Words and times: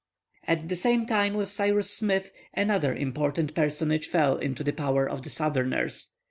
At 0.47 0.67
the 0.67 0.75
same 0.75 1.05
time 1.05 1.35
with 1.35 1.51
Cyrus 1.51 1.93
Smith 1.95 2.31
another 2.55 2.95
important 2.95 3.53
personage 3.53 4.07
fell 4.07 4.35
into 4.35 4.63
the 4.63 4.73
power 4.73 5.07
of 5.07 5.21
the 5.21 5.29
Southerners. 5.29 6.13